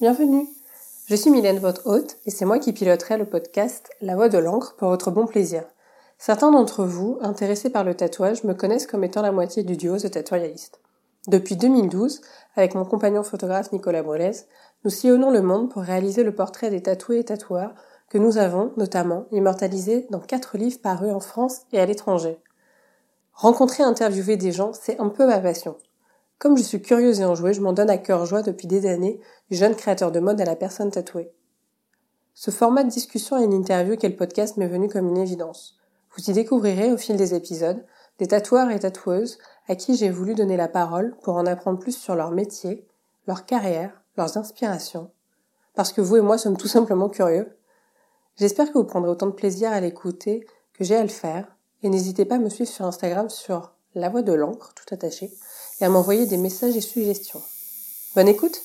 [0.00, 0.48] bienvenue.
[1.08, 4.38] Je suis Mylène, votre hôte, et c'est moi qui piloterai le podcast La Voix de
[4.38, 5.62] l'encre pour votre bon plaisir.
[6.16, 9.98] Certains d'entre vous, intéressés par le tatouage, me connaissent comme étant la moitié du duo
[9.98, 10.80] The Tattooist.
[11.28, 12.22] Depuis 2012,
[12.56, 14.46] avec mon compagnon photographe Nicolas Brolez,
[14.84, 17.74] nous sillonnons le monde pour réaliser le portrait des tatoués et tatoueurs
[18.08, 22.38] que nous avons, notamment, immortalisés dans quatre livres parus en France et à l'étranger.
[23.34, 25.76] Rencontrer et interviewer des gens, c'est un peu ma passion.
[26.40, 29.20] Comme je suis curieuse et enjouée, je m'en donne à cœur joie depuis des années
[29.50, 31.30] du jeune créateur de mode à la personne tatouée.
[32.32, 35.76] Ce format de discussion et une interview qu'est le podcast m'est venu comme une évidence.
[36.16, 37.84] Vous y découvrirez au fil des épisodes
[38.18, 39.38] des tatoueurs et tatoueuses
[39.68, 42.86] à qui j'ai voulu donner la parole pour en apprendre plus sur leur métier,
[43.26, 45.10] leur carrière, leurs inspirations.
[45.74, 47.54] Parce que vous et moi sommes tout simplement curieux.
[48.36, 51.54] J'espère que vous prendrez autant de plaisir à l'écouter que j'ai à le faire.
[51.82, 55.30] Et n'hésitez pas à me suivre sur Instagram sur la voix de l'encre, tout attaché,
[55.80, 57.42] et à m'envoyer des messages et suggestions.
[58.14, 58.62] Bonne écoute